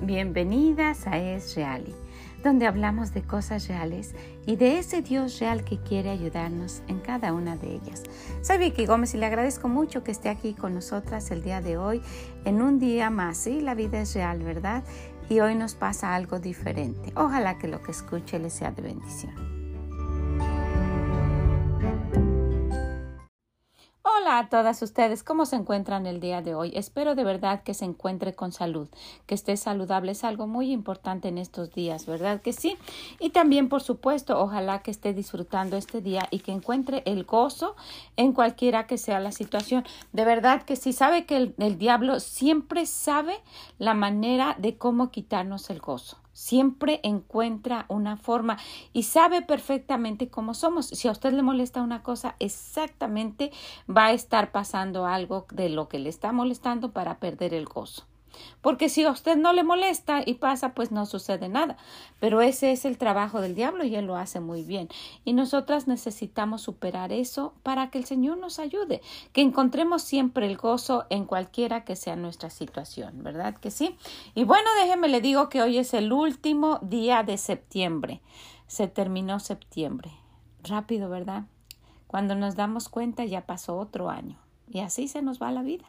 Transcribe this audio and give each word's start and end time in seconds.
bienvenidas 0.00 1.06
a 1.06 1.16
Es 1.18 1.54
Reali, 1.54 1.94
donde 2.42 2.66
hablamos 2.66 3.14
de 3.14 3.22
cosas 3.22 3.68
reales 3.68 4.12
y 4.46 4.56
de 4.56 4.78
ese 4.78 5.00
Dios 5.00 5.38
real 5.38 5.62
que 5.64 5.78
quiere 5.78 6.10
ayudarnos 6.10 6.82
en 6.88 6.98
cada 6.98 7.32
una 7.32 7.56
de 7.56 7.74
ellas. 7.74 8.02
Soy 8.42 8.58
Vicky 8.58 8.84
Gómez 8.84 9.14
y 9.14 9.18
le 9.18 9.26
agradezco 9.26 9.68
mucho 9.68 10.02
que 10.02 10.10
esté 10.10 10.28
aquí 10.28 10.54
con 10.54 10.74
nosotras 10.74 11.30
el 11.30 11.44
día 11.44 11.60
de 11.60 11.76
hoy, 11.76 12.02
en 12.44 12.62
un 12.62 12.80
día 12.80 13.10
más. 13.10 13.36
Sí, 13.36 13.60
la 13.60 13.76
vida 13.76 14.00
es 14.00 14.14
real, 14.14 14.40
¿verdad? 14.42 14.82
Y 15.28 15.38
hoy 15.38 15.54
nos 15.54 15.76
pasa 15.76 16.16
algo 16.16 16.40
diferente. 16.40 17.12
Ojalá 17.14 17.56
que 17.56 17.68
lo 17.68 17.80
que 17.80 17.92
escuche 17.92 18.40
le 18.40 18.50
sea 18.50 18.72
de 18.72 18.82
bendición. 18.82 19.53
Hola 24.24 24.38
a 24.38 24.48
todas 24.48 24.80
ustedes, 24.80 25.22
¿cómo 25.22 25.44
se 25.44 25.56
encuentran 25.56 26.06
el 26.06 26.18
día 26.18 26.40
de 26.40 26.54
hoy? 26.54 26.72
Espero 26.74 27.14
de 27.14 27.24
verdad 27.24 27.62
que 27.62 27.74
se 27.74 27.84
encuentre 27.84 28.32
con 28.32 28.52
salud, 28.52 28.88
que 29.26 29.34
esté 29.34 29.54
saludable, 29.58 30.12
es 30.12 30.24
algo 30.24 30.46
muy 30.46 30.72
importante 30.72 31.28
en 31.28 31.36
estos 31.36 31.74
días, 31.74 32.06
¿verdad 32.06 32.40
que 32.40 32.54
sí? 32.54 32.78
Y 33.20 33.30
también, 33.30 33.68
por 33.68 33.82
supuesto, 33.82 34.40
ojalá 34.40 34.78
que 34.78 34.90
esté 34.90 35.12
disfrutando 35.12 35.76
este 35.76 36.00
día 36.00 36.26
y 36.30 36.38
que 36.38 36.52
encuentre 36.52 37.02
el 37.04 37.24
gozo 37.24 37.76
en 38.16 38.32
cualquiera 38.32 38.86
que 38.86 38.96
sea 38.96 39.20
la 39.20 39.30
situación. 39.30 39.84
De 40.14 40.24
verdad 40.24 40.62
que 40.62 40.76
sí, 40.76 40.94
sabe 40.94 41.26
que 41.26 41.36
el, 41.36 41.54
el 41.58 41.76
diablo 41.76 42.18
siempre 42.18 42.86
sabe 42.86 43.42
la 43.78 43.92
manera 43.92 44.56
de 44.58 44.78
cómo 44.78 45.10
quitarnos 45.10 45.68
el 45.68 45.80
gozo 45.80 46.23
siempre 46.34 47.00
encuentra 47.02 47.86
una 47.88 48.18
forma 48.18 48.58
y 48.92 49.04
sabe 49.04 49.40
perfectamente 49.40 50.28
cómo 50.28 50.52
somos. 50.52 50.86
Si 50.86 51.08
a 51.08 51.12
usted 51.12 51.32
le 51.32 51.40
molesta 51.42 51.80
una 51.80 52.02
cosa, 52.02 52.36
exactamente 52.38 53.50
va 53.88 54.06
a 54.06 54.12
estar 54.12 54.52
pasando 54.52 55.06
algo 55.06 55.46
de 55.50 55.70
lo 55.70 55.88
que 55.88 55.98
le 55.98 56.10
está 56.10 56.32
molestando 56.32 56.92
para 56.92 57.18
perder 57.18 57.54
el 57.54 57.64
gozo. 57.64 58.04
Porque 58.60 58.88
si 58.88 59.04
a 59.04 59.10
usted 59.10 59.36
no 59.36 59.52
le 59.52 59.64
molesta 59.64 60.22
y 60.24 60.34
pasa, 60.34 60.74
pues 60.74 60.90
no 60.90 61.06
sucede 61.06 61.48
nada. 61.48 61.76
Pero 62.20 62.40
ese 62.40 62.72
es 62.72 62.84
el 62.84 62.98
trabajo 62.98 63.40
del 63.40 63.54
diablo 63.54 63.84
y 63.84 63.94
él 63.96 64.06
lo 64.06 64.16
hace 64.16 64.40
muy 64.40 64.62
bien. 64.62 64.88
Y 65.24 65.32
nosotras 65.32 65.86
necesitamos 65.86 66.62
superar 66.62 67.12
eso 67.12 67.54
para 67.62 67.90
que 67.90 67.98
el 67.98 68.04
Señor 68.04 68.38
nos 68.38 68.58
ayude, 68.58 69.02
que 69.32 69.40
encontremos 69.40 70.02
siempre 70.02 70.46
el 70.46 70.56
gozo 70.56 71.04
en 71.10 71.24
cualquiera 71.24 71.84
que 71.84 71.96
sea 71.96 72.16
nuestra 72.16 72.50
situación, 72.50 73.22
¿verdad 73.22 73.56
que 73.56 73.70
sí? 73.70 73.96
Y 74.34 74.44
bueno, 74.44 74.68
déjeme 74.80 75.08
le 75.08 75.20
digo 75.20 75.48
que 75.48 75.62
hoy 75.62 75.78
es 75.78 75.94
el 75.94 76.12
último 76.12 76.78
día 76.82 77.22
de 77.22 77.38
septiembre. 77.38 78.20
Se 78.66 78.88
terminó 78.88 79.40
septiembre. 79.40 80.10
Rápido, 80.62 81.08
¿verdad? 81.08 81.44
Cuando 82.06 82.34
nos 82.34 82.56
damos 82.56 82.88
cuenta 82.88 83.24
ya 83.24 83.46
pasó 83.46 83.76
otro 83.76 84.08
año. 84.08 84.38
Y 84.70 84.80
así 84.80 85.08
se 85.08 85.20
nos 85.20 85.40
va 85.40 85.52
la 85.52 85.62
vida. 85.62 85.84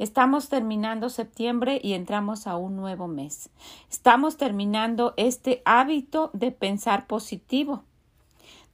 Estamos 0.00 0.48
terminando 0.48 1.10
septiembre 1.10 1.78
y 1.84 1.92
entramos 1.92 2.46
a 2.46 2.56
un 2.56 2.74
nuevo 2.74 3.06
mes. 3.06 3.50
Estamos 3.90 4.38
terminando 4.38 5.12
este 5.18 5.60
hábito 5.66 6.30
de 6.32 6.52
pensar 6.52 7.06
positivo, 7.06 7.84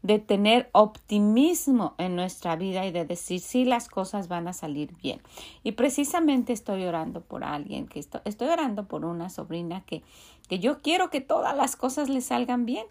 de 0.03 0.21
tener 0.21 0.71
optimismo 0.71 1.97
en 1.99 2.15
nuestra 2.15 2.55
vida 2.55 2.87
y 2.87 2.93
de 2.93 3.05
decir 3.05 3.41
sí 3.41 3.65
las 3.65 3.89
cosas 3.89 4.29
van 4.29 4.47
a 4.47 4.53
salir 4.53 4.95
bien. 5.03 5.21
Y 5.65 5.73
precisamente 5.73 6.53
estoy 6.53 6.85
orando 6.85 7.23
por 7.23 7.43
alguien, 7.43 7.89
que 7.89 7.99
estoy, 7.99 8.21
estoy 8.25 8.47
orando 8.47 8.87
por 8.87 9.05
una 9.05 9.29
sobrina 9.29 9.81
que, 9.85 10.05
que 10.49 10.61
yo 10.61 10.79
quiero 10.79 11.11
que 11.11 11.21
todas 11.21 11.57
las 11.57 11.75
cosas 11.75 12.09
le 12.09 12.21
salgan 12.21 12.67
bien. 12.67 12.87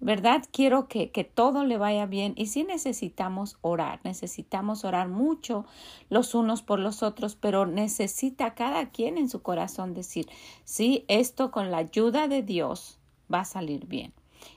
¿Verdad? 0.00 0.44
Quiero 0.52 0.88
que, 0.88 1.10
que, 1.10 1.24
todo 1.24 1.64
le 1.64 1.78
vaya 1.78 2.06
bien 2.06 2.34
y 2.36 2.46
sí 2.46 2.64
necesitamos 2.64 3.58
orar, 3.62 4.00
necesitamos 4.04 4.84
orar 4.84 5.08
mucho 5.08 5.64
los 6.10 6.34
unos 6.34 6.62
por 6.62 6.78
los 6.78 7.02
otros, 7.02 7.36
pero 7.36 7.66
necesita 7.66 8.54
cada 8.54 8.90
quien 8.90 9.18
en 9.18 9.28
su 9.28 9.42
corazón 9.42 9.94
decir, 9.94 10.28
sí, 10.64 11.04
esto 11.08 11.50
con 11.50 11.70
la 11.70 11.78
ayuda 11.78 12.28
de 12.28 12.42
Dios 12.42 12.98
va 13.32 13.40
a 13.40 13.44
salir 13.44 13.86
bien 13.86 14.12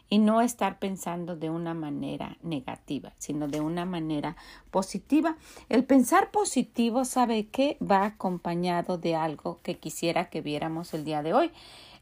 y 0.10 0.18
no 0.18 0.42
estar 0.42 0.80
pensando 0.80 1.36
de 1.36 1.50
una 1.50 1.74
manera 1.74 2.38
negativa, 2.42 3.14
sino 3.18 3.48
de 3.48 3.62
una 3.62 3.86
manera 3.86 4.36
positiva. 4.72 5.38
El 5.70 5.84
pensar 5.84 6.32
positivo, 6.32 7.06
¿sabe 7.06 7.48
que 7.48 7.78
Va 7.80 8.06
acompañado 8.06 8.98
de 8.98 9.16
algo 9.16 9.60
que 9.64 9.78
quisiera 9.78 10.30
que 10.30 10.42
viéramos 10.42 10.94
el 10.94 11.06
día 11.06 11.24
de 11.24 11.34
hoy. 11.34 11.52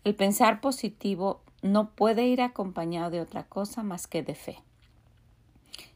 El 0.04 0.16
pensar 0.16 0.62
positivo 0.62 1.42
no 1.62 1.90
puede 1.92 2.28
ir 2.28 2.42
acompañado 2.42 3.10
de 3.10 3.22
otra 3.22 3.44
cosa 3.44 3.84
más 3.84 4.08
que 4.08 4.24
de 4.24 4.36
fe. 4.36 4.60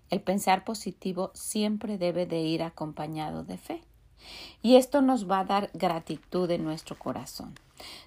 El 0.10 0.22
pensar 0.22 0.66
positivo 0.66 1.32
siempre 1.34 1.98
debe 1.98 2.26
de 2.26 2.42
ir 2.42 2.64
acompañado 2.64 3.44
de 3.44 3.58
fe. 3.58 3.82
Y 4.62 4.76
esto 4.76 5.02
nos 5.02 5.30
va 5.30 5.40
a 5.40 5.46
dar 5.46 5.72
gratitud 5.74 6.50
en 6.52 6.64
nuestro 6.64 7.00
corazón. 7.00 7.56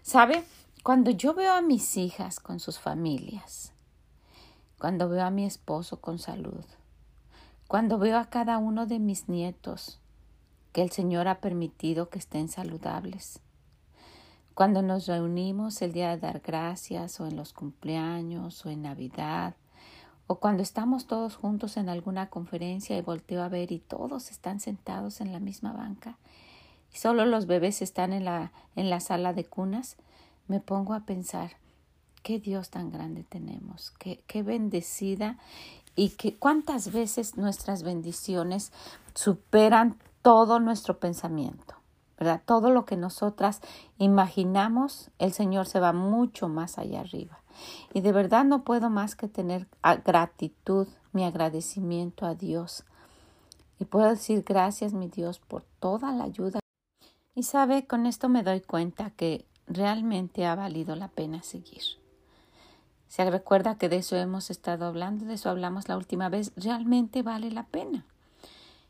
¿Sabe? 0.03 0.45
Cuando 0.83 1.11
yo 1.11 1.33
veo 1.33 1.53
a 1.55 1.63
mis 1.63 1.97
hijas 1.97 2.41
con 2.41 2.61
sus 2.61 2.79
familias, 2.79 3.73
cuando 4.79 5.09
veo 5.09 5.25
a 5.25 5.31
mi 5.31 5.47
esposo 5.47 6.01
con 6.01 6.19
salud, 6.19 6.65
cuando 7.69 7.99
veo 7.99 8.19
a 8.19 8.27
cada 8.27 8.59
uno 8.59 8.87
de 8.87 8.99
mis 8.99 9.29
nietos 9.29 9.99
que 10.73 10.83
el 10.83 10.91
Señor 10.91 11.27
ha 11.27 11.41
permitido 11.41 12.11
que 12.11 12.19
estén 12.19 12.49
saludables, 12.49 13.41
cuando 14.55 14.83
nos 14.83 15.07
reunimos 15.07 15.83
el 15.83 15.93
día 15.93 16.11
de 16.11 16.19
dar 16.19 16.41
gracias 16.41 17.21
o 17.21 17.27
en 17.27 17.37
los 17.37 17.53
cumpleaños 17.53 18.65
o 18.65 18.71
en 18.71 18.83
Navidad 18.83 19.55
o 20.27 20.37
cuando 20.37 20.63
estamos 20.63 21.07
todos 21.07 21.37
juntos 21.37 21.77
en 21.77 21.89
alguna 21.89 22.31
conferencia 22.31 22.97
y 22.97 23.03
volteo 23.03 23.43
a 23.43 23.49
ver 23.49 23.73
y 23.73 23.81
todos 23.81 24.31
están 24.31 24.61
sentados 24.61 25.21
en 25.21 25.33
la 25.33 25.41
misma 25.41 25.73
banca 25.73 26.19
y 26.95 26.99
solo 26.99 27.27
los 27.27 27.47
bebés 27.47 27.83
están 27.83 28.13
en 28.13 28.25
la, 28.25 28.53
en 28.77 28.89
la 28.89 29.01
sala 29.01 29.33
de 29.33 29.45
cunas, 29.45 29.97
me 30.47 30.61
pongo 30.61 30.95
a 30.95 31.01
pensar 31.01 31.57
qué 32.23 32.39
Dios 32.39 32.71
tan 32.71 32.91
grande 32.91 33.25
tenemos, 33.25 33.91
qué, 33.99 34.23
qué 34.29 34.45
bendecida 34.45 35.37
y 35.97 36.11
que 36.11 36.37
cuántas 36.37 36.93
veces 36.93 37.37
nuestras 37.37 37.83
bendiciones 37.83 38.73
superan 39.15 39.99
todo 40.23 40.61
nuestro 40.61 40.99
pensamiento. 41.01 41.74
¿Verdad? 42.19 42.43
Todo 42.45 42.71
lo 42.71 42.85
que 42.85 42.97
nosotras 42.97 43.61
imaginamos, 43.99 45.11
el 45.19 45.33
Señor 45.33 45.67
se 45.67 45.81
va 45.81 45.93
mucho 45.93 46.49
más 46.49 46.79
allá 46.79 47.01
arriba. 47.01 47.41
Y 47.93 48.01
de 48.01 48.13
verdad 48.13 48.45
no 48.45 48.65
puedo 48.65 48.91
más 48.91 49.17
que 49.17 49.29
tener 49.29 49.69
gratitud, 50.05 50.89
mi 51.13 51.25
agradecimiento 51.25 52.27
a 52.27 52.35
Dios. 52.35 52.85
Y 53.79 53.85
puedo 53.85 54.09
decir 54.09 54.45
gracias, 54.47 54.93
mi 54.93 55.09
Dios, 55.09 55.39
por 55.39 55.65
toda 55.81 56.13
la 56.13 56.25
ayuda. 56.25 56.61
Y 57.35 57.43
sabe, 57.43 57.87
con 57.87 58.07
esto 58.07 58.29
me 58.29 58.43
doy 58.43 58.61
cuenta 58.61 59.11
que 59.11 59.47
realmente 59.67 60.47
ha 60.47 60.55
valido 60.55 60.95
la 60.95 61.09
pena 61.09 61.43
seguir. 61.43 61.83
Se 63.09 63.29
recuerda 63.31 63.77
que 63.77 63.89
de 63.89 63.99
eso 63.99 64.17
hemos 64.17 64.51
estado 64.51 64.87
hablando, 64.87 65.25
de 65.25 65.35
eso 65.35 65.49
hablamos 65.49 65.89
la 65.89 65.97
última 65.97 66.29
vez, 66.29 66.53
realmente 66.57 67.23
vale 67.23 67.51
la 67.51 67.65
pena. 67.65 68.05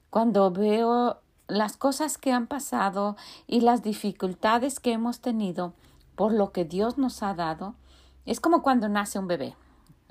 Cuando 0.08 0.50
veo 0.50 1.20
las 1.48 1.76
cosas 1.76 2.18
que 2.18 2.32
han 2.32 2.46
pasado 2.46 3.16
y 3.46 3.60
las 3.60 3.82
dificultades 3.82 4.80
que 4.80 4.92
hemos 4.92 5.20
tenido 5.20 5.74
por 6.14 6.32
lo 6.32 6.52
que 6.52 6.64
Dios 6.64 6.98
nos 6.98 7.22
ha 7.22 7.34
dado, 7.34 7.74
es 8.24 8.40
como 8.40 8.62
cuando 8.62 8.88
nace 8.88 9.18
un 9.18 9.26
bebé. 9.26 9.54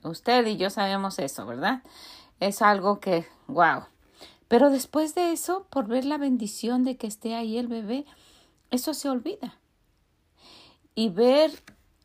Usted 0.03 0.45
y 0.45 0.57
yo 0.57 0.69
sabemos 0.69 1.17
eso, 1.19 1.45
¿verdad? 1.45 1.81
Es 2.39 2.61
algo 2.61 2.99
que, 2.99 3.25
wow. 3.47 3.83
Pero 4.47 4.69
después 4.69 5.15
de 5.15 5.31
eso, 5.31 5.65
por 5.69 5.87
ver 5.87 6.05
la 6.05 6.17
bendición 6.17 6.83
de 6.83 6.97
que 6.97 7.07
esté 7.07 7.35
ahí 7.35 7.57
el 7.57 7.67
bebé, 7.67 8.05
eso 8.69 8.93
se 8.93 9.09
olvida. 9.09 9.55
Y 10.93 11.09
ver 11.09 11.51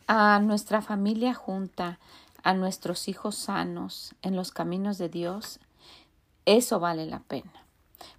a 0.07 0.39
nuestra 0.41 0.81
familia 0.81 1.35
junta, 1.35 1.99
a 2.43 2.55
nuestros 2.55 3.09
hijos 3.09 3.35
sanos 3.35 4.15
en 4.23 4.37
los 4.37 4.53
caminos 4.53 4.97
de 4.97 5.09
Dios, 5.09 5.61
eso 6.47 6.81
vale 6.81 7.05
la 7.05 7.21
pena. 7.21 7.68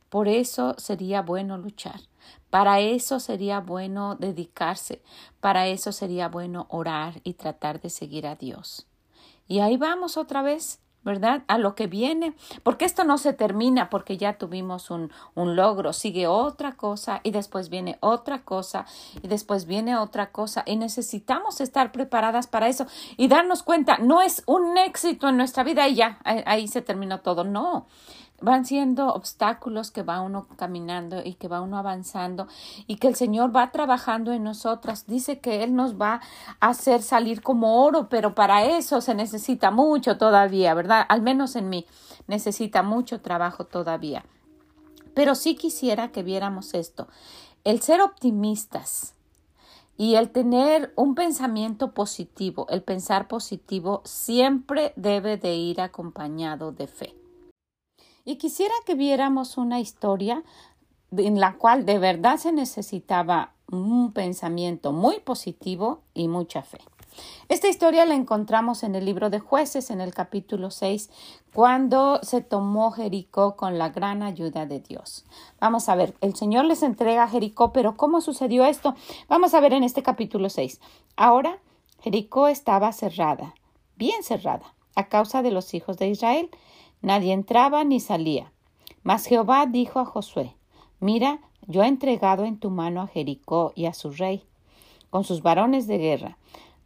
Por 0.10 0.28
eso 0.28 0.76
sería 0.78 1.22
bueno 1.22 1.58
luchar. 1.58 2.02
Para 2.50 2.80
eso 2.80 3.20
sería 3.20 3.60
bueno 3.60 4.16
dedicarse. 4.16 5.02
Para 5.40 5.68
eso 5.68 5.92
sería 5.92 6.28
bueno 6.30 6.66
orar 6.70 7.22
y 7.24 7.34
tratar 7.36 7.80
de 7.80 7.90
seguir 7.90 8.26
a 8.26 8.36
Dios. 8.36 8.88
Y 9.48 9.60
ahí 9.60 9.78
vamos 9.78 10.18
otra 10.18 10.42
vez, 10.42 10.80
¿verdad? 11.04 11.44
A 11.48 11.60
lo 11.60 11.76
que 11.76 11.86
viene. 11.86 12.36
Porque 12.64 12.86
esto 12.86 13.04
no 13.04 13.20
se 13.20 13.34
termina 13.34 13.92
porque 13.92 14.18
ya 14.18 14.40
tuvimos 14.40 14.90
un, 14.90 15.12
logro. 15.36 15.94
Sigue 15.94 16.26
otra 16.26 16.76
cosa 16.76 17.22
y 17.24 17.30
después 17.30 17.70
viene 17.70 17.98
otra 18.00 18.44
cosa 18.44 18.86
y 19.22 19.28
después 19.28 19.66
viene 19.66 19.96
otra 19.96 20.32
cosa. 20.32 20.64
Y 20.66 20.76
necesitamos 20.76 21.62
estar 21.62 21.92
preparadas 21.92 22.48
para 22.48 22.68
eso 22.68 22.88
y 23.16 23.28
darnos 23.28 23.62
cuenta, 23.62 24.00
no 24.00 24.22
es 24.24 24.42
un 24.48 24.76
éxito 24.78 25.30
en 25.30 25.38
nuestra 25.38 25.64
vida 25.64 25.88
y 25.88 25.96
ya, 25.96 26.20
ahí 26.24 26.68
se 26.68 26.82
terminó 26.82 27.20
todo. 27.22 27.44
No 27.44 27.86
van 28.42 28.66
siendo 28.66 29.14
obstáculos 29.14 29.92
que 29.92 30.04
va 30.04 30.22
uno 30.22 30.48
caminando 30.56 31.22
y 31.24 31.34
que 31.34 31.48
va 31.48 31.62
uno 31.62 31.78
avanzando 31.78 32.48
y 32.88 32.98
que 32.98 33.08
el 33.08 33.16
Señor 33.16 33.56
va 33.56 33.72
trabajando 33.72 34.32
en 34.34 34.44
nosotras. 34.44 35.06
Dice 35.08 35.40
que 35.40 35.64
Él 35.64 35.76
nos 35.76 36.00
va 36.00 36.22
a 36.60 36.70
hacer 36.70 37.02
salir 37.02 37.42
como 37.42 37.84
oro, 37.84 38.10
pero 38.10 38.36
para 38.36 38.66
eso 38.66 39.02
se 39.02 39.16
necesita 39.16 39.72
mucho 39.72 40.18
todavía, 40.18 40.74
¿verdad? 40.74 41.06
Al 41.10 41.22
menos 41.22 41.56
en 41.56 41.70
mí 41.70 41.86
necesita 42.28 42.84
mucho 42.84 43.22
trabajo 43.22 43.66
todavía. 43.66 44.24
Pero 45.14 45.36
sí 45.36 45.56
quisiera 45.56 46.12
que 46.12 46.24
viéramos 46.24 46.74
esto. 46.74 47.08
El 47.64 47.82
ser 47.82 48.02
optimistas 48.02 49.16
Y 49.98 50.16
el 50.16 50.30
tener 50.30 50.94
un 50.96 51.14
pensamiento 51.14 51.92
positivo, 51.94 52.68
el 52.70 52.84
pensar 52.84 53.28
positivo, 53.28 54.02
siempre 54.06 54.94
debe 54.96 55.36
de 55.36 55.56
ir 55.56 55.82
acompañado 55.82 56.72
de 56.72 56.88
fe. 56.88 57.20
Y 58.30 58.36
quisiera 58.36 58.76
que 58.86 58.94
viéramos 58.94 59.58
una 59.58 59.80
historia 59.80 60.44
en 61.18 61.40
la 61.40 61.56
cual 61.56 61.88
de 61.88 61.98
verdad 61.98 62.38
se 62.38 62.52
necesitaba 62.52 63.54
un 63.72 64.12
pensamiento 64.14 64.92
muy 64.92 65.20
positivo 65.20 66.04
y 66.14 66.28
mucha 66.28 66.62
fe. 66.62 66.78
Esta 67.48 67.70
historia 67.70 68.06
la 68.06 68.14
encontramos 68.14 68.84
en 68.84 68.94
el 68.94 69.06
libro 69.06 69.32
de 69.32 69.40
jueces, 69.40 69.90
en 69.90 70.00
el 70.00 70.14
capítulo 70.14 70.70
6, 70.70 71.10
cuando 71.56 72.20
se 72.22 72.42
tomó 72.42 72.92
Jericó 72.92 73.56
con 73.56 73.80
la 73.80 73.90
gran 73.90 74.22
ayuda 74.22 74.68
de 74.68 74.80
Dios. 74.80 75.26
Vamos 75.60 75.90
a 75.90 75.96
ver, 75.96 76.14
el 76.22 76.36
Señor 76.36 76.66
les 76.66 76.84
entrega 76.84 77.24
a 77.24 77.30
Jericó, 77.30 77.74
pero 77.74 77.98
¿cómo 77.98 78.22
sucedió 78.22 78.64
esto? 78.64 78.94
Vamos 79.28 79.56
a 79.56 79.60
ver 79.60 79.74
en 79.74 79.84
este 79.84 80.04
capítulo 80.04 80.52
6. 80.52 80.80
Ahora, 81.16 81.58
Jericó 82.02 82.48
estaba 82.48 82.94
cerrada, 82.94 83.56
bien 83.96 84.22
cerrada, 84.22 84.76
a 84.94 85.08
causa 85.08 85.42
de 85.42 85.50
los 85.50 85.74
hijos 85.74 85.98
de 85.98 86.10
Israel. 86.10 86.52
Nadie 87.02 87.34
entraba 87.34 87.84
ni 87.84 88.00
salía. 88.00 88.52
Mas 89.04 89.26
Jehová 89.26 89.66
dijo 89.66 90.00
a 90.00 90.06
Josué, 90.06 90.56
Mira, 91.00 91.40
yo 91.68 91.84
he 91.84 91.88
entregado 91.88 92.46
en 92.46 92.58
tu 92.58 92.70
mano 92.70 93.02
a 93.02 93.08
Jericó 93.08 93.72
y 93.76 93.86
a 93.86 93.94
su 93.94 94.12
rey, 94.12 94.44
con 95.10 95.24
sus 95.24 95.42
varones 95.42 95.88
de 95.88 95.98
guerra. 95.98 96.38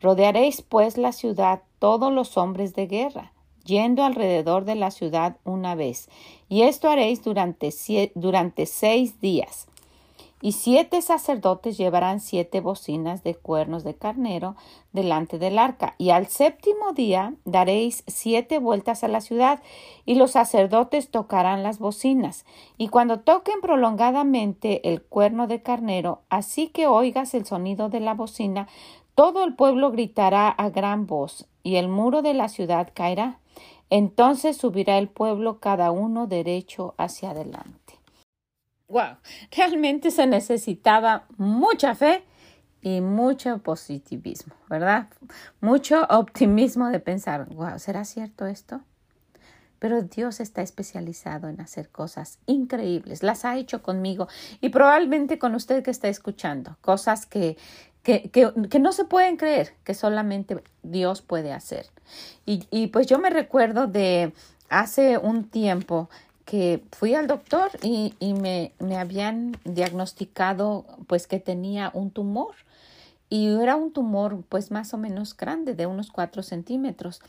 Rodearéis 0.01 0.61
pues 0.61 0.97
la 0.97 1.13
ciudad 1.13 1.63
todos 1.79 2.11
los 2.11 2.37
hombres 2.37 2.75
de 2.75 2.87
guerra, 2.87 3.31
yendo 3.63 4.03
alrededor 4.03 4.65
de 4.65 4.75
la 4.75 4.91
ciudad 4.91 5.37
una 5.45 5.75
vez, 5.75 6.09
y 6.49 6.63
esto 6.63 6.89
haréis 6.89 7.23
durante, 7.23 7.71
durante 8.13 8.65
seis 8.65 9.19
días. 9.21 9.67
Y 10.43 10.51
siete 10.51 11.01
sacerdotes 11.01 11.77
llevarán 11.77 12.19
siete 12.19 12.59
bocinas 12.59 13.23
de 13.23 13.33
cuernos 13.33 13.85
de 13.85 13.95
carnero 13.95 14.57
delante 14.91 15.39
del 15.39 15.57
arca. 15.57 15.95
Y 15.97 16.09
al 16.09 16.27
séptimo 16.27 16.91
día 16.91 17.33
daréis 17.45 18.03
siete 18.07 18.59
vueltas 18.59 19.05
a 19.05 19.07
la 19.07 19.21
ciudad, 19.21 19.63
y 20.05 20.15
los 20.15 20.31
sacerdotes 20.31 21.09
tocarán 21.09 21.63
las 21.63 21.79
bocinas. 21.79 22.43
Y 22.77 22.89
cuando 22.89 23.21
toquen 23.21 23.61
prolongadamente 23.61 24.89
el 24.89 25.01
cuerno 25.01 25.47
de 25.47 25.61
carnero, 25.61 26.23
así 26.27 26.67
que 26.67 26.87
oigas 26.87 27.33
el 27.35 27.45
sonido 27.45 27.87
de 27.87 28.01
la 28.01 28.13
bocina, 28.13 28.67
todo 29.15 29.45
el 29.45 29.55
pueblo 29.55 29.91
gritará 29.91 30.49
a 30.49 30.69
gran 30.69 31.07
voz, 31.07 31.47
y 31.63 31.77
el 31.77 31.87
muro 31.87 32.21
de 32.21 32.33
la 32.33 32.49
ciudad 32.49 32.89
caerá. 32.93 33.39
Entonces 33.89 34.57
subirá 34.57 34.97
el 34.97 35.07
pueblo 35.07 35.61
cada 35.61 35.91
uno 35.91 36.27
derecho 36.27 36.95
hacia 36.97 37.29
adelante. 37.31 37.82
Wow, 38.93 39.17
realmente 39.49 40.11
se 40.11 40.27
necesitaba 40.27 41.25
mucha 41.37 41.95
fe 41.95 42.23
y 42.79 43.01
mucho 43.01 43.57
positivismo, 43.57 44.53
¿verdad? 44.69 45.07
Mucho 45.61 46.05
optimismo 46.11 46.89
de 46.89 46.99
pensar, 46.99 47.49
wow, 47.55 47.79
¿será 47.79 48.05
cierto 48.05 48.45
esto? 48.45 48.81
Pero 49.79 50.03
Dios 50.03 50.39
está 50.39 50.61
especializado 50.61 51.47
en 51.47 51.59
hacer 51.59 51.89
cosas 51.89 52.37
increíbles. 52.45 53.23
Las 53.23 53.45
ha 53.45 53.57
hecho 53.57 53.81
conmigo 53.81 54.27
y 54.61 54.69
probablemente 54.69 55.39
con 55.39 55.55
usted 55.55 55.81
que 55.81 55.89
está 55.89 56.07
escuchando. 56.07 56.77
Cosas 56.81 57.25
que, 57.25 57.57
que, 58.03 58.29
que, 58.29 58.79
no 58.79 58.91
se 58.91 59.05
pueden 59.05 59.37
creer, 59.37 59.73
que 59.83 59.95
solamente 59.95 60.63
Dios 60.83 61.23
puede 61.23 61.51
hacer. 61.51 61.87
Y, 62.45 62.67
y 62.69 62.87
pues 62.87 63.07
yo 63.07 63.17
me 63.17 63.31
recuerdo 63.31 63.87
de 63.87 64.33
hace 64.69 65.17
un 65.17 65.45
tiempo 65.45 66.11
que 66.45 66.83
fui 66.91 67.15
al 67.15 67.27
doctor 67.27 67.71
y, 67.81 68.13
y 68.19 68.33
me, 68.33 68.73
me, 68.79 68.97
habían 68.97 69.57
diagnosticado 69.63 70.85
pues 71.07 71.27
que 71.27 71.39
tenía 71.39 71.91
un 71.93 72.11
tumor. 72.11 72.55
Y 73.29 73.47
era 73.47 73.75
un 73.75 73.91
tumor 73.91 74.43
pues 74.47 74.69
más 74.69 74.93
o 74.93 74.97
menos 74.97 75.35
grande 75.35 75.73
de 75.73 75.87
unos 75.87 76.11
cuatro 76.11 76.43
centímetros. 76.43 77.21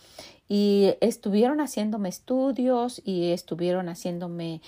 Y 0.49 0.95
estuvieron 1.01 1.61
haciéndome 1.61 2.11
estudios 2.11 3.01
y 3.05 3.31
estuvieron 3.33 3.89
haciéndome 3.89 4.61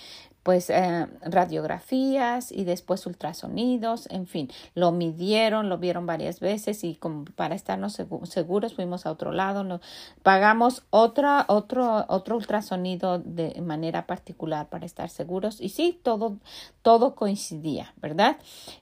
pues 0.47 0.69
eh, 0.69 1.07
radiografías 1.23 2.53
y 2.53 2.63
después 2.63 3.05
ultrasonidos, 3.05 4.07
en 4.09 4.27
fin, 4.27 4.49
lo 4.75 4.93
midieron, 4.93 5.67
lo 5.67 5.77
vieron 5.77 6.05
varias 6.05 6.39
veces 6.39 6.85
y 6.85 6.95
como 6.95 7.25
para 7.25 7.53
estarnos 7.53 8.01
seguros 8.23 8.73
fuimos 8.73 9.05
a 9.05 9.11
otro 9.11 9.33
lado, 9.33 9.65
no, 9.65 9.81
pagamos 10.23 10.85
otra, 10.89 11.43
otro, 11.49 12.05
otro 12.07 12.37
ultrasonido 12.37 13.19
de 13.19 13.59
manera 13.59 14.07
particular 14.07 14.69
para 14.69 14.85
estar 14.85 15.09
seguros 15.09 15.59
y 15.59 15.67
sí, 15.67 15.99
todo, 16.01 16.37
todo 16.81 17.13
coincidía, 17.13 17.93
¿verdad? 17.97 18.37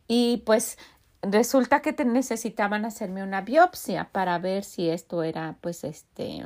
Y 0.07 0.43
pues 0.45 0.77
resulta 1.23 1.81
que 1.81 1.93
te 1.93 2.05
necesitaban 2.05 2.85
hacerme 2.85 3.23
una 3.23 3.41
biopsia 3.41 4.09
para 4.11 4.37
ver 4.37 4.63
si 4.63 4.87
esto 4.87 5.23
era 5.23 5.57
pues 5.61 5.83
este 5.83 6.45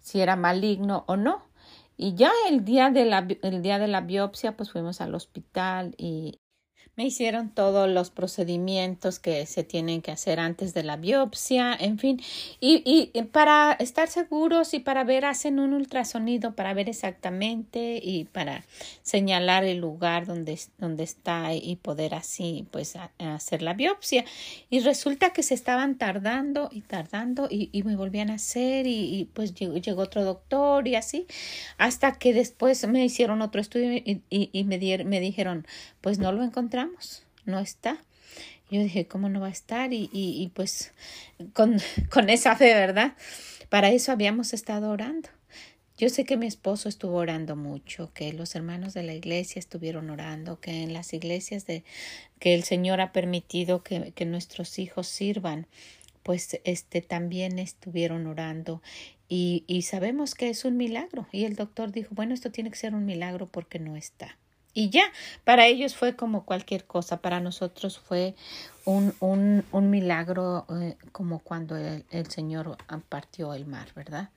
si 0.00 0.20
era 0.20 0.36
maligno 0.36 1.02
o 1.08 1.16
no. 1.16 1.47
Y 1.98 2.14
ya 2.14 2.32
el 2.48 2.64
día 2.64 2.90
de 2.90 3.04
la, 3.04 3.26
el 3.42 3.62
día 3.62 3.78
de 3.78 3.88
la 3.88 4.00
biopsia, 4.02 4.56
pues 4.56 4.70
fuimos 4.72 5.00
al 5.00 5.14
hospital 5.14 5.94
y, 5.98 6.40
me 6.98 7.04
hicieron 7.04 7.50
todos 7.50 7.88
los 7.88 8.10
procedimientos 8.10 9.20
que 9.20 9.46
se 9.46 9.62
tienen 9.62 10.02
que 10.02 10.10
hacer 10.10 10.40
antes 10.40 10.74
de 10.74 10.82
la 10.82 10.96
biopsia, 10.96 11.72
en 11.78 11.96
fin, 11.96 12.20
y, 12.58 12.82
y, 13.14 13.22
para 13.22 13.76
estar 13.78 14.08
seguros 14.08 14.74
y 14.74 14.80
para 14.80 15.04
ver, 15.04 15.24
hacen 15.24 15.60
un 15.60 15.74
ultrasonido 15.74 16.56
para 16.56 16.74
ver 16.74 16.88
exactamente 16.88 18.00
y 18.02 18.24
para 18.24 18.64
señalar 19.02 19.62
el 19.62 19.78
lugar 19.78 20.26
donde, 20.26 20.58
donde 20.78 21.04
está 21.04 21.54
y 21.54 21.76
poder 21.76 22.14
así 22.14 22.66
pues 22.72 22.96
hacer 23.18 23.62
la 23.62 23.74
biopsia. 23.74 24.24
Y 24.68 24.80
resulta 24.80 25.32
que 25.32 25.44
se 25.44 25.54
estaban 25.54 25.98
tardando 25.98 26.68
y 26.72 26.80
tardando 26.80 27.46
y, 27.48 27.70
y 27.70 27.84
me 27.84 27.94
volvían 27.94 28.30
a 28.30 28.34
hacer 28.34 28.88
y, 28.88 29.20
y 29.20 29.24
pues 29.26 29.54
llegó, 29.54 30.02
otro 30.02 30.24
doctor 30.24 30.88
y 30.88 30.96
así, 30.96 31.28
hasta 31.76 32.18
que 32.18 32.32
después 32.32 32.88
me 32.88 33.04
hicieron 33.04 33.40
otro 33.40 33.60
estudio 33.60 33.92
y, 33.92 34.20
y 34.30 34.64
me, 34.64 34.78
me 35.04 35.20
dijeron, 35.20 35.64
pues 36.00 36.18
no 36.18 36.32
lo 36.32 36.42
no 37.44 37.58
está. 37.58 37.98
Yo 38.70 38.82
dije, 38.82 39.06
¿cómo 39.06 39.28
no 39.28 39.40
va 39.40 39.46
a 39.46 39.50
estar? 39.50 39.92
Y, 39.92 40.10
y, 40.12 40.42
y 40.42 40.48
pues 40.54 40.92
con, 41.54 41.78
con 42.10 42.28
esa 42.30 42.54
fe, 42.56 42.74
¿verdad? 42.74 43.14
Para 43.68 43.90
eso 43.90 44.12
habíamos 44.12 44.52
estado 44.52 44.90
orando. 44.90 45.28
Yo 45.96 46.08
sé 46.10 46.24
que 46.24 46.36
mi 46.36 46.46
esposo 46.46 46.88
estuvo 46.88 47.16
orando 47.16 47.56
mucho, 47.56 48.12
que 48.14 48.32
los 48.32 48.54
hermanos 48.54 48.94
de 48.94 49.02
la 49.02 49.14
iglesia 49.14 49.58
estuvieron 49.58 50.10
orando, 50.10 50.60
que 50.60 50.84
en 50.84 50.92
las 50.92 51.12
iglesias 51.12 51.66
de 51.66 51.82
que 52.38 52.54
el 52.54 52.62
Señor 52.62 53.00
ha 53.00 53.10
permitido 53.10 53.82
que, 53.82 54.12
que 54.12 54.24
nuestros 54.24 54.78
hijos 54.78 55.08
sirvan, 55.08 55.66
pues 56.22 56.60
este 56.62 57.02
también 57.02 57.58
estuvieron 57.58 58.28
orando 58.28 58.80
y, 59.28 59.64
y 59.66 59.82
sabemos 59.82 60.36
que 60.36 60.50
es 60.50 60.64
un 60.64 60.76
milagro. 60.76 61.26
Y 61.32 61.44
el 61.44 61.56
doctor 61.56 61.90
dijo, 61.90 62.14
bueno, 62.14 62.32
esto 62.32 62.52
tiene 62.52 62.70
que 62.70 62.76
ser 62.76 62.94
un 62.94 63.04
milagro 63.04 63.48
porque 63.48 63.80
no 63.80 63.96
está 63.96 64.36
y 64.74 64.90
ya, 64.90 65.04
para 65.44 65.66
ellos 65.66 65.96
fue 65.96 66.14
como 66.14 66.44
cualquier 66.44 66.84
cosa, 66.84 67.18
para 67.18 67.40
nosotros 67.40 67.98
fue 67.98 68.34
un, 68.84 69.14
un, 69.20 69.64
un 69.72 69.90
milagro 69.90 70.66
eh, 70.70 70.96
como 71.12 71.40
cuando 71.40 71.76
el, 71.76 72.04
el, 72.10 72.30
Señor 72.30 72.76
partió 73.08 73.54
el 73.54 73.66
mar, 73.66 73.88
¿verdad? 73.94 74.30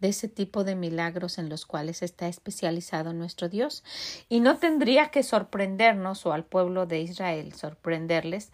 De 0.00 0.08
ese 0.08 0.28
tipo 0.28 0.64
de 0.64 0.74
milagros 0.74 1.38
en 1.38 1.48
los 1.48 1.64
cuales 1.64 2.02
está 2.02 2.28
especializado 2.28 3.12
nuestro 3.12 3.48
Dios. 3.48 3.84
Y 4.28 4.40
no 4.40 4.58
tendría 4.58 5.10
que 5.10 5.22
sorprendernos 5.22 6.26
o 6.26 6.32
al 6.32 6.44
pueblo 6.44 6.86
de 6.86 7.00
Israel 7.00 7.54
sorprenderles 7.54 8.50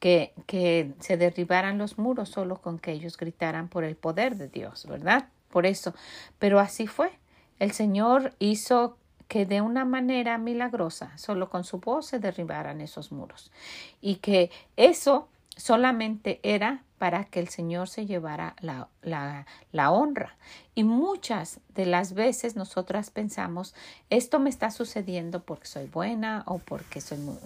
que, 0.00 0.32
que 0.46 0.94
se 1.00 1.16
derribaran 1.16 1.78
los 1.78 1.98
muros 1.98 2.28
solo 2.28 2.60
con 2.60 2.78
que 2.78 2.92
ellos 2.92 3.16
gritaran 3.16 3.68
por 3.68 3.84
el 3.84 3.96
poder 3.96 4.36
de 4.36 4.48
Dios, 4.48 4.86
¿verdad? 4.86 5.28
Por 5.50 5.66
eso. 5.66 5.94
Pero 6.38 6.60
así 6.60 6.86
fue. 6.86 7.10
El 7.58 7.72
Señor 7.72 8.32
hizo 8.38 8.96
que 9.28 9.46
de 9.46 9.60
una 9.60 9.84
manera 9.84 10.38
milagrosa, 10.38 11.16
solo 11.16 11.50
con 11.50 11.62
su 11.64 11.78
voz 11.78 12.06
se 12.06 12.18
derribaran 12.18 12.80
esos 12.80 13.12
muros 13.12 13.52
y 14.00 14.16
que 14.16 14.50
eso 14.76 15.28
solamente 15.56 16.40
era 16.42 16.82
para 16.98 17.24
que 17.24 17.38
el 17.40 17.48
Señor 17.48 17.88
se 17.88 18.06
llevara 18.06 18.56
la, 18.60 18.88
la, 19.02 19.46
la, 19.70 19.90
honra. 19.92 20.36
Y 20.74 20.82
muchas 20.82 21.60
de 21.74 21.86
las 21.86 22.12
veces 22.12 22.56
nosotras 22.56 23.10
pensamos, 23.10 23.74
esto 24.10 24.40
me 24.40 24.50
está 24.50 24.70
sucediendo 24.70 25.42
porque 25.42 25.68
soy 25.68 25.86
buena 25.86 26.42
o 26.46 26.58
porque 26.58 27.00
soy 27.00 27.18
muy, 27.18 27.36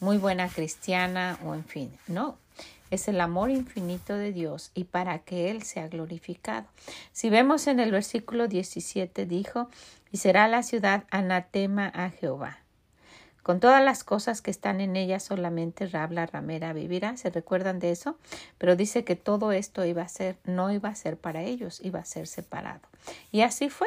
muy 0.00 0.18
buena 0.18 0.48
cristiana 0.48 1.38
o 1.44 1.54
en 1.54 1.64
fin, 1.64 1.92
no. 2.08 2.36
Es 2.90 3.08
el 3.08 3.20
amor 3.20 3.50
infinito 3.50 4.16
de 4.16 4.32
Dios 4.32 4.70
y 4.74 4.84
para 4.84 5.18
que 5.20 5.50
Él 5.50 5.62
sea 5.62 5.88
glorificado. 5.88 6.66
Si 7.12 7.30
vemos 7.30 7.66
en 7.66 7.80
el 7.80 7.90
versículo 7.90 8.48
17 8.48 9.26
dijo, 9.26 9.68
y 10.12 10.18
será 10.18 10.48
la 10.48 10.62
ciudad 10.62 11.04
anatema 11.10 11.88
a 11.88 12.10
Jehová. 12.10 12.58
Con 13.46 13.60
todas 13.60 13.84
las 13.84 14.02
cosas 14.02 14.42
que 14.42 14.50
están 14.50 14.80
en 14.80 14.96
ella 14.96 15.20
solamente 15.20 15.86
Rabla 15.86 16.26
ramera 16.26 16.72
vivirá. 16.72 17.16
¿Se 17.16 17.30
recuerdan 17.30 17.78
de 17.78 17.92
eso? 17.92 18.18
Pero 18.58 18.74
dice 18.74 19.04
que 19.04 19.14
todo 19.14 19.52
esto 19.52 19.84
iba 19.84 20.02
a 20.02 20.08
ser, 20.08 20.36
no 20.44 20.72
iba 20.72 20.88
a 20.88 20.94
ser 20.96 21.16
para 21.16 21.42
ellos, 21.42 21.80
iba 21.84 22.00
a 22.00 22.04
ser 22.04 22.26
separado. 22.26 22.80
Y 23.30 23.42
así 23.42 23.70
fue. 23.70 23.86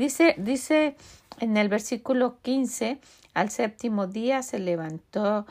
Dice, 0.00 0.34
dice 0.38 0.96
en 1.40 1.58
el 1.58 1.68
versículo 1.68 2.38
15, 2.40 2.98
al 3.34 3.50
séptimo 3.50 4.06
día 4.06 4.42
se 4.42 4.58
levantó, 4.58 5.44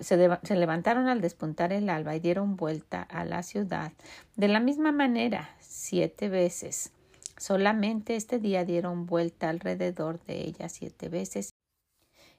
se, 0.00 0.30
se, 0.44 0.54
levantaron 0.54 1.08
al 1.08 1.20
despuntar 1.20 1.72
el 1.72 1.90
alba 1.90 2.14
y 2.14 2.20
dieron 2.20 2.54
vuelta 2.54 3.02
a 3.02 3.24
la 3.24 3.42
ciudad. 3.42 3.90
De 4.36 4.46
la 4.46 4.60
misma 4.60 4.92
manera, 4.92 5.50
siete 5.58 6.28
veces. 6.28 6.92
Solamente 7.36 8.14
este 8.14 8.38
día 8.38 8.64
dieron 8.64 9.06
vuelta 9.06 9.48
alrededor 9.48 10.20
de 10.26 10.40
ella 10.42 10.68
siete 10.68 11.08
veces. 11.08 11.50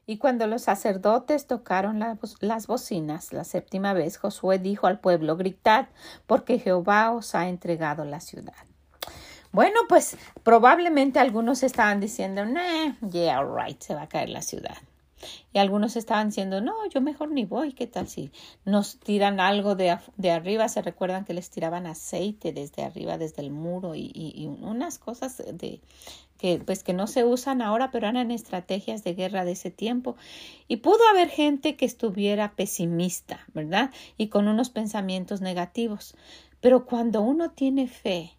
Y 0.06 0.20
cuando 0.20 0.48
los 0.48 0.62
sacerdotes 0.62 1.48
tocaron 1.48 2.02
las 2.40 2.68
bocinas 2.68 3.34
la 3.34 3.44
séptima 3.44 3.92
vez, 3.92 4.16
Josué 4.20 4.58
dijo 4.58 4.88
al 4.88 5.02
pueblo, 5.02 5.36
gritad, 5.36 5.90
porque 6.28 6.60
Jehová 6.60 7.12
os 7.12 7.36
ha 7.36 7.50
entregado 7.50 8.06
la 8.06 8.22
ciudad. 8.22 8.56
Bueno, 9.58 9.80
pues 9.90 10.18
probablemente 10.44 11.18
algunos 11.18 11.64
estaban 11.64 12.00
diciendo, 12.00 12.46
nah, 12.46 12.94
yeah, 13.10 13.42
right, 13.44 13.82
se 13.82 13.96
va 13.96 14.04
a 14.04 14.08
caer 14.08 14.30
la 14.30 14.44
ciudad. 14.44 14.78
Y 15.52 15.58
algunos 15.58 15.96
estaban 15.96 16.28
diciendo, 16.28 16.62
no, 16.62 16.76
yo 16.94 17.02
mejor 17.02 17.32
ni 17.32 17.44
voy, 17.44 17.74
¿qué 17.74 17.88
tal 17.88 18.08
si 18.08 18.30
nos 18.66 19.00
tiran 19.00 19.40
algo 19.40 19.74
de, 19.74 19.98
de 20.16 20.30
arriba? 20.30 20.70
Se 20.70 20.84
recuerdan 20.84 21.26
que 21.26 21.34
les 21.34 21.50
tiraban 21.50 21.88
aceite 21.88 22.54
desde 22.54 22.84
arriba, 22.84 23.18
desde 23.18 23.42
el 23.42 23.50
muro 23.50 23.96
y, 23.96 24.12
y, 24.14 24.46
unas 24.46 25.00
cosas 25.00 25.38
de 25.38 25.82
que 26.38 26.62
pues 26.64 26.84
que 26.84 26.94
no 26.94 27.08
se 27.08 27.26
usan 27.26 27.64
ahora, 27.64 27.90
pero 27.90 28.08
eran 28.08 28.30
estrategias 28.30 29.04
de 29.04 29.16
guerra 29.16 29.44
de 29.44 29.54
ese 29.54 29.72
tiempo. 29.72 30.18
Y 30.68 30.78
pudo 30.78 31.00
haber 31.10 31.30
gente 31.30 31.76
que 31.78 31.86
estuviera 31.86 32.52
pesimista, 32.56 33.40
¿verdad? 33.56 33.90
Y 34.20 34.28
con 34.28 34.48
unos 34.48 34.70
pensamientos 34.70 35.42
negativos. 35.42 36.14
Pero 36.62 36.86
cuando 36.86 37.24
uno 37.24 37.50
tiene 37.50 37.88
fe 37.88 38.38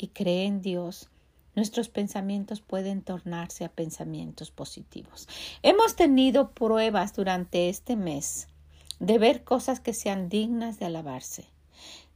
y 0.00 0.08
cree 0.08 0.46
en 0.46 0.62
Dios, 0.62 1.08
nuestros 1.54 1.88
pensamientos 1.88 2.60
pueden 2.60 3.02
tornarse 3.02 3.64
a 3.64 3.68
pensamientos 3.68 4.50
positivos. 4.50 5.28
Hemos 5.62 5.96
tenido 5.96 6.52
pruebas 6.52 7.14
durante 7.14 7.68
este 7.68 7.96
mes 7.96 8.48
de 8.98 9.18
ver 9.18 9.44
cosas 9.44 9.80
que 9.80 9.92
sean 9.92 10.28
dignas 10.28 10.78
de 10.78 10.86
alabarse, 10.86 11.46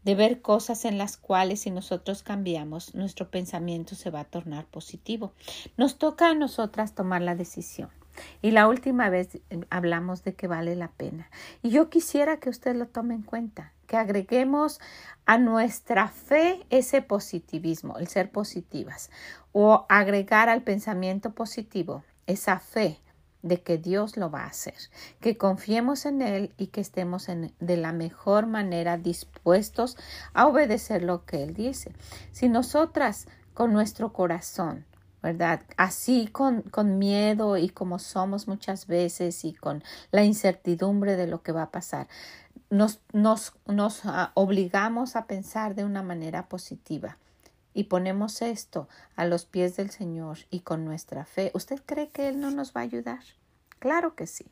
de 0.05 0.15
ver 0.15 0.41
cosas 0.43 0.85
en 0.85 0.99
las 0.99 1.17
cuales 1.17 1.61
si 1.61 1.71
nosotros 1.71 2.23
cambiamos, 2.23 2.95
nuestro 2.95 3.31
pensamiento 3.31 3.95
se 3.95 4.11
va 4.11 4.21
a 4.21 4.25
tornar 4.25 4.67
positivo. 4.67 5.33
Nos 5.77 5.99
toca 5.99 6.31
a 6.31 6.35
nosotras 6.35 6.95
tomar 6.95 7.23
la 7.23 7.35
decisión. 7.35 7.91
Y 8.43 8.51
la 8.51 8.69
última 8.69 9.09
vez 9.11 9.35
eh, 9.35 9.61
hablamos 9.71 10.25
de 10.25 10.35
que 10.35 10.47
vale 10.47 10.77
la 10.77 10.89
pena. 10.89 11.31
Y 11.63 11.71
yo 11.71 11.91
quisiera 11.91 12.39
que 12.39 12.51
usted 12.51 12.77
lo 12.77 12.87
tome 12.87 13.15
en 13.15 13.23
cuenta, 13.23 13.73
que 13.87 13.97
agreguemos 13.97 14.81
a 15.27 15.39
nuestra 15.39 16.09
fe 16.09 16.65
ese 16.71 17.03
positivismo, 17.03 17.99
el 17.99 18.09
ser 18.09 18.31
positivas, 18.31 19.11
o 19.53 19.87
agregar 19.89 20.49
al 20.49 20.63
pensamiento 20.63 21.33
positivo 21.33 22.05
esa 22.27 22.59
fe 22.59 23.01
de 23.45 23.63
que 23.63 23.77
Dios 23.77 24.17
lo 24.17 24.31
va 24.31 24.45
a 24.45 24.49
hacer, 24.49 24.75
que 25.21 25.37
confiemos 25.37 26.07
en 26.07 26.23
Él 26.23 26.55
y 26.57 26.69
que 26.69 26.81
estemos 26.81 27.27
de 27.27 27.77
la 27.77 27.93
mejor 27.93 28.47
manera 28.47 28.97
dispuestos 28.97 29.99
a 30.33 30.47
obedecer 30.47 31.03
lo 31.03 31.27
que 31.27 31.43
Él 31.43 31.53
dice. 31.53 31.93
Si 32.33 32.49
nosotras 32.49 33.27
con 33.53 33.75
nuestro 33.75 34.15
corazón 34.15 34.87
¿verdad? 35.25 35.63
Así 35.79 36.27
con, 36.27 36.61
con, 36.61 36.99
miedo 36.99 37.57
y 37.57 37.71
como 37.71 37.99
somos 37.99 38.47
muchas 38.47 38.87
veces 38.87 39.47
y 39.47 39.55
con 39.55 39.83
la 40.11 40.23
incertidumbre 40.23 41.17
de 41.17 41.27
lo 41.27 41.43
que 41.43 41.51
va 41.51 41.63
a 41.63 41.71
pasar, 41.71 42.09
nos, 42.69 43.01
nos, 43.15 43.55
nos 43.65 44.05
ah, 44.05 44.33
obligamos 44.35 45.17
a 45.17 45.27
pensar 45.27 45.75
de 45.75 45.87
una 45.87 46.03
manera 46.03 46.47
positiva 46.51 47.17
y 47.73 47.85
ponemos 47.85 48.43
esto 48.43 48.87
a 49.17 49.25
los 49.25 49.47
pies 49.47 49.77
del 49.77 49.89
Señor 49.89 50.41
y 50.51 50.61
con 50.61 50.85
nuestra 50.85 51.25
fe. 51.25 51.51
¿Usted 51.55 51.81
cree 51.87 52.11
que 52.11 52.29
Él 52.29 52.39
no 52.39 52.51
nos 52.51 52.75
va 52.75 52.83
a 52.83 52.85
ayudar? 52.85 53.21
Claro 53.79 54.15
que 54.17 54.27
sí. 54.27 54.45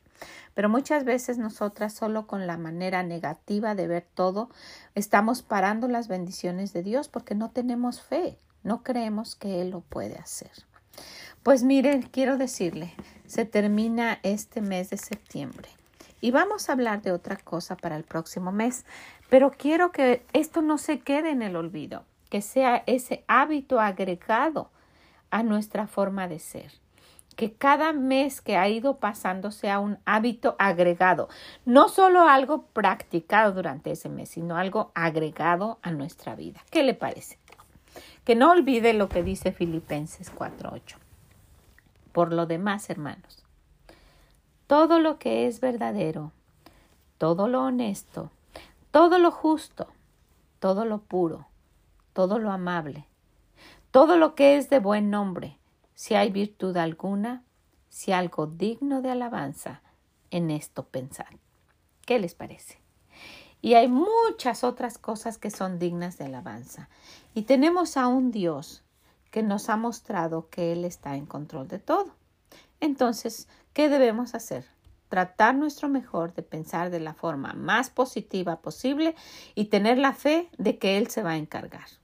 Pero 0.55 0.71
muchas 0.71 1.05
veces 1.05 1.37
nosotras 1.37 1.93
solo 1.93 2.27
con 2.27 2.47
la 2.47 2.57
manera 2.57 3.03
negativa 3.03 3.75
de 3.75 3.89
ver 3.89 4.07
todo 4.15 4.49
estamos 4.95 5.43
parando 5.43 5.87
las 5.87 6.09
bendiciones 6.09 6.73
de 6.73 6.83
Dios 6.83 7.09
porque 7.09 7.35
no 7.35 7.51
tenemos 7.51 8.01
fe. 8.01 8.39
No 8.63 8.83
creemos 8.83 9.37
que 9.37 9.61
Él 9.61 9.71
lo 9.71 9.81
puede 9.81 10.17
hacer. 10.17 10.51
Pues 11.43 11.63
miren, 11.65 12.03
quiero 12.03 12.37
decirle, 12.37 12.93
se 13.27 13.45
termina 13.45 14.21
este 14.23 14.61
mes 14.61 14.91
de 14.91 14.97
septiembre 14.97 15.69
y 16.21 16.31
vamos 16.31 16.69
a 16.69 16.73
hablar 16.73 17.03
de 17.03 17.13
otra 17.13 17.37
cosa 17.37 17.77
para 17.77 17.97
el 17.97 18.05
próximo 18.05 18.53
mes, 18.53 18.85
pero 19.29 19.51
quiero 19.51 19.91
que 19.91 20.25
esto 20.33 20.63
no 20.63 20.79
se 20.79 21.01
quede 21.01 21.31
en 21.31 21.43
el 21.43 21.57
olvido, 21.57 22.05
que 22.31 22.43
sea 22.43 22.85
ese 22.87 23.25
hábito 23.27 23.81
agregado 23.81 24.71
a 25.31 25.43
nuestra 25.43 25.87
forma 25.87 26.29
de 26.29 26.39
ser 26.39 26.73
que 27.37 27.53
cada 27.55 27.93
mes 27.93 28.41
que 28.41 28.57
ha 28.57 28.69
ido 28.69 28.99
pasando 28.99 29.51
sea 29.51 29.79
un 29.79 29.99
hábito 30.05 30.57
agregado, 30.59 31.29
no 31.65 31.89
solo 31.89 32.29
algo 32.29 32.67
practicado 32.67 33.53
durante 33.53 33.93
ese 33.93 34.09
mes, 34.09 34.31
sino 34.31 34.57
algo 34.57 34.93
agregado 34.95 35.79
a 35.83 35.91
nuestra 35.91 36.35
vida. 36.35 36.63
¿Qué 36.71 36.83
le 36.83 36.95
parece? 36.95 37.39
Que 38.25 38.35
no 38.37 38.51
olvide 38.51 38.93
lo 38.93 39.09
que 39.09 39.23
dice 39.23 39.53
Filipenses 39.53 40.33
4.8. 40.35 40.97
Por 42.13 42.33
lo 42.33 42.47
demás, 42.47 42.89
hermanos, 42.91 43.45
todo 44.67 44.99
lo 44.99 45.19
que 45.19 45.47
es 45.47 45.61
verdadero, 45.61 46.33
todo 47.19 47.49
lo 47.49 47.63
honesto, 47.63 48.31
todo 48.91 49.19
lo 49.19 49.31
justo, 49.31 49.89
todo 50.59 50.85
lo 50.85 50.99
puro, 50.99 51.47
todo 52.13 52.39
lo 52.39 52.53
amable, 52.53 53.07
todo 53.91 54.17
lo 54.17 54.35
que 54.35 54.57
es 54.57 54.71
de 54.71 54.79
buen 54.79 55.11
nombre, 55.11 55.59
si 55.95 56.15
hay 56.15 56.31
virtud 56.31 56.77
alguna, 56.77 57.43
si 57.89 58.13
algo 58.13 58.47
digno 58.47 59.03
de 59.03 59.11
alabanza, 59.11 59.83
en 60.31 60.51
esto 60.51 60.85
pensar. 60.85 61.39
¿Qué 62.07 62.19
les 62.19 62.35
parece? 62.35 62.82
Y 63.63 63.75
hay 63.75 63.89
muchas 63.89 64.65
otras 64.65 64.99
cosas 64.99 65.39
que 65.39 65.51
son 65.51 65.79
dignas 65.79 66.19
de 66.19 66.25
alabanza. 66.25 66.89
Y 67.33 67.43
tenemos 67.43 67.97
a 67.97 68.09
un 68.09 68.33
Dios 68.33 68.83
que 69.31 69.43
nos 69.43 69.71
ha 69.71 69.77
mostrado 69.77 70.51
que 70.51 70.73
Él 70.73 70.85
está 70.85 71.17
en 71.17 71.27
control 71.27 71.69
de 71.69 71.79
todo. 71.79 72.15
Entonces, 72.81 73.49
¿qué 73.73 73.89
debemos 73.89 74.35
hacer? 74.35 74.67
Tratar 75.09 75.55
nuestro 75.55 75.89
mejor 75.89 76.35
de 76.35 76.43
pensar 76.43 76.91
de 76.91 76.99
la 76.99 77.15
forma 77.15 77.53
más 77.53 77.89
positiva 77.89 78.61
posible 78.61 79.15
y 79.55 79.67
tener 79.67 79.97
la 79.97 80.13
fe 80.13 80.51
de 80.59 80.79
que 80.79 80.99
Él 80.99 81.07
se 81.07 81.23
va 81.23 81.31
a 81.31 81.37
encargar. 81.37 82.02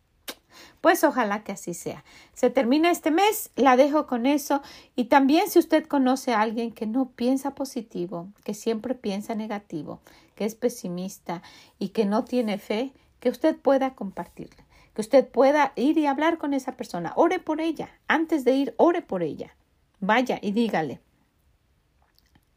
Pues 0.80 1.02
ojalá 1.02 1.42
que 1.42 1.52
así 1.52 1.74
sea. 1.74 2.04
Se 2.34 2.50
termina 2.50 2.90
este 2.90 3.10
mes, 3.10 3.50
la 3.56 3.76
dejo 3.76 4.06
con 4.06 4.26
eso. 4.26 4.62
Y 4.94 5.06
también 5.06 5.50
si 5.50 5.58
usted 5.58 5.86
conoce 5.86 6.32
a 6.32 6.40
alguien 6.40 6.72
que 6.72 6.86
no 6.86 7.10
piensa 7.10 7.54
positivo, 7.54 8.28
que 8.44 8.54
siempre 8.54 8.94
piensa 8.94 9.34
negativo, 9.34 10.00
que 10.36 10.44
es 10.44 10.54
pesimista 10.54 11.42
y 11.78 11.88
que 11.88 12.04
no 12.04 12.24
tiene 12.24 12.58
fe, 12.58 12.92
que 13.18 13.30
usted 13.30 13.56
pueda 13.56 13.94
compartirle, 13.94 14.64
que 14.94 15.00
usted 15.00 15.26
pueda 15.26 15.72
ir 15.74 15.98
y 15.98 16.06
hablar 16.06 16.38
con 16.38 16.54
esa 16.54 16.76
persona. 16.76 17.12
Ore 17.16 17.40
por 17.40 17.60
ella. 17.60 17.90
Antes 18.06 18.44
de 18.44 18.54
ir, 18.54 18.74
ore 18.76 19.02
por 19.02 19.24
ella. 19.24 19.56
Vaya 19.98 20.38
y 20.40 20.52
dígale. 20.52 21.00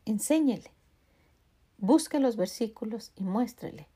Enséñele. 0.06 0.72
Busque 1.80 2.20
los 2.20 2.36
versículos 2.36 3.12
y 3.16 3.24
muéstrele. 3.24 3.88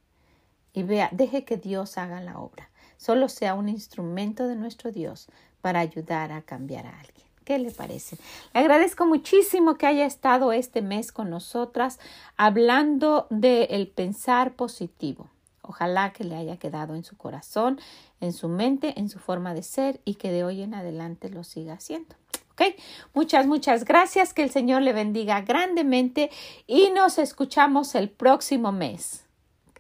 Y 0.74 0.82
vea, 0.82 1.10
deje 1.12 1.46
que 1.46 1.58
Dios 1.58 2.00
haga 2.00 2.20
la 2.22 2.40
obra 2.40 2.72
solo 2.98 3.30
sea 3.30 3.54
un 3.54 3.70
instrumento 3.70 4.48
de 4.48 4.56
nuestro 4.56 4.92
Dios 4.92 5.28
para 5.62 5.80
ayudar 5.80 6.32
a 6.32 6.42
cambiar 6.42 6.86
a 6.86 7.00
alguien. 7.00 7.26
¿Qué 7.44 7.60
le 7.60 7.70
parece? 7.70 8.18
Le 8.54 8.60
agradezco 8.60 9.06
muchísimo 9.06 9.76
que 9.76 9.86
haya 9.86 10.06
estado 10.06 10.52
este 10.52 10.82
mes 10.82 11.12
con 11.12 11.30
nosotras 11.30 12.00
hablando 12.38 13.28
del 13.30 13.68
el 13.70 13.88
pensar 13.88 14.54
positivo. 14.54 15.30
Ojalá 15.62 16.12
que 16.12 16.24
le 16.24 16.36
haya 16.36 16.58
quedado 16.58 16.96
en 16.96 17.04
su 17.04 17.18
corazón, 17.18 17.80
en 18.20 18.34
su 18.34 18.48
mente, 18.48 19.00
en 19.00 19.10
su 19.10 19.20
forma 19.20 19.54
de 19.54 19.64
ser 19.64 20.02
y 20.06 20.16
que 20.16 20.32
de 20.32 20.44
hoy 20.44 20.62
en 20.62 20.74
adelante 20.74 21.30
lo 21.30 21.44
siga 21.44 21.74
haciendo. 21.74 22.16
¿Ok? 22.52 22.76
Muchas, 23.14 23.46
muchas 23.46 23.86
gracias. 23.86 24.34
Que 24.34 24.44
el 24.44 24.50
Señor 24.50 24.82
le 24.82 24.94
bendiga 24.94 25.42
grandemente 25.42 26.32
y 26.66 26.90
nos 26.92 27.20
escuchamos 27.20 27.94
el 27.96 28.10
próximo 28.10 28.72
mes 28.72 29.25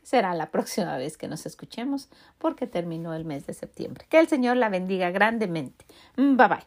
será 0.05 0.35
la 0.35 0.51
próxima 0.51 0.97
vez 0.97 1.17
que 1.17 1.27
nos 1.27 1.47
escuchemos 1.47 2.09
porque 2.37 2.67
terminó 2.67 3.15
el 3.15 3.25
mes 3.25 3.47
de 3.47 3.55
septiembre. 3.55 4.05
Que 4.07 4.19
el 4.19 4.27
Señor 4.27 4.55
la 4.55 4.69
bendiga 4.69 5.09
grandemente. 5.09 5.83
Bye 6.15 6.47
bye. 6.47 6.65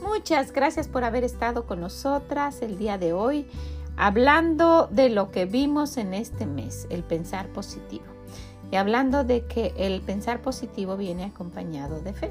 Muchas 0.00 0.52
gracias 0.52 0.86
por 0.86 1.02
haber 1.02 1.24
estado 1.24 1.66
con 1.66 1.80
nosotras 1.80 2.62
el 2.62 2.78
día 2.78 2.96
de 2.96 3.12
hoy 3.12 3.46
hablando 3.96 4.86
de 4.86 5.08
lo 5.08 5.32
que 5.32 5.44
vimos 5.44 5.96
en 5.96 6.14
este 6.14 6.46
mes, 6.46 6.86
el 6.90 7.02
pensar 7.02 7.48
positivo. 7.48 8.04
Y 8.70 8.76
hablando 8.76 9.24
de 9.24 9.46
que 9.46 9.74
el 9.76 10.00
pensar 10.00 10.42
positivo 10.42 10.96
viene 10.96 11.24
acompañado 11.24 12.00
de 12.00 12.12
fe. 12.12 12.30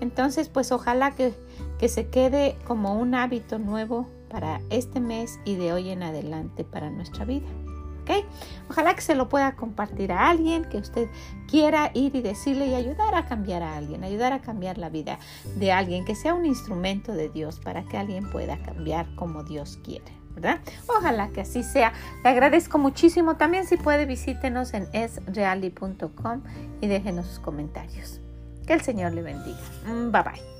Entonces, 0.00 0.48
pues 0.48 0.72
ojalá 0.72 1.14
que, 1.14 1.32
que 1.78 1.88
se 1.88 2.08
quede 2.08 2.56
como 2.66 2.94
un 2.94 3.14
hábito 3.14 3.58
nuevo 3.58 4.08
para 4.30 4.60
este 4.70 5.00
mes 5.00 5.38
y 5.44 5.56
de 5.56 5.72
hoy 5.72 5.90
en 5.90 6.02
adelante 6.02 6.64
para 6.64 6.90
nuestra 6.90 7.24
vida. 7.24 7.46
¿Ok? 8.02 8.10
¿ok? 8.10 8.24
Ojalá 8.70 8.94
que 8.94 9.02
se 9.02 9.14
lo 9.14 9.28
pueda 9.28 9.56
compartir 9.56 10.12
a 10.12 10.30
alguien, 10.30 10.64
que 10.64 10.78
usted 10.78 11.08
quiera 11.48 11.90
ir 11.94 12.14
y 12.14 12.22
decirle 12.22 12.66
y 12.68 12.74
ayudar 12.74 13.14
a 13.14 13.26
cambiar 13.26 13.62
a 13.62 13.76
alguien, 13.76 14.04
ayudar 14.04 14.32
a 14.32 14.40
cambiar 14.40 14.78
la 14.78 14.88
vida 14.88 15.18
de 15.56 15.72
alguien, 15.72 16.04
que 16.04 16.14
sea 16.14 16.34
un 16.34 16.46
instrumento 16.46 17.12
de 17.12 17.28
Dios 17.28 17.60
para 17.60 17.84
que 17.84 17.98
alguien 17.98 18.30
pueda 18.30 18.56
cambiar 18.62 19.14
como 19.16 19.42
Dios 19.44 19.78
quiere. 19.84 20.20
¿verdad? 20.34 20.60
Ojalá 20.86 21.28
que 21.28 21.40
así 21.40 21.62
sea. 21.62 21.92
Le 22.22 22.30
agradezco 22.30 22.78
muchísimo. 22.78 23.36
También 23.36 23.66
si 23.66 23.76
puede 23.76 24.06
visítenos 24.06 24.74
en 24.74 24.88
esreali.com 24.92 26.42
y 26.80 26.86
déjenos 26.86 27.26
sus 27.26 27.40
comentarios. 27.40 28.20
Que 28.66 28.74
el 28.74 28.80
Señor 28.80 29.12
le 29.12 29.22
bendiga. 29.22 29.58
Mm, 29.86 30.12
bye 30.12 30.22
bye. 30.22 30.59